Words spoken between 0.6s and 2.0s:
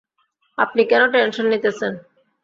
আপনি কেন টেনশন নিতেছেন?